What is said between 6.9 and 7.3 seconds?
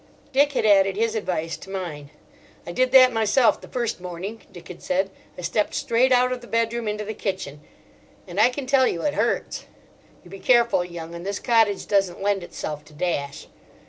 the